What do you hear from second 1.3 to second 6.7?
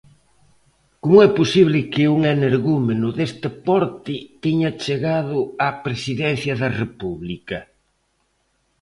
posible que un energúmeno deste porte teña chegado á presidencia da